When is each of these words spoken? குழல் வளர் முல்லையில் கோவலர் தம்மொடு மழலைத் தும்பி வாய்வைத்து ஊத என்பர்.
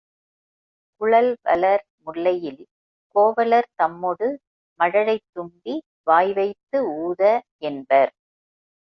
குழல் 1.01 1.37
வளர் 1.41 1.83
முல்லையில் 2.05 2.61
கோவலர் 3.15 3.69
தம்மொடு 3.75 4.29
மழலைத் 4.79 5.27
தும்பி 5.31 5.75
வாய்வைத்து 6.03 6.79
ஊத 7.01 7.21
என்பர். 7.63 8.11